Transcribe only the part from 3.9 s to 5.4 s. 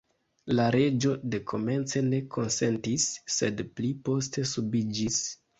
poste subiĝis.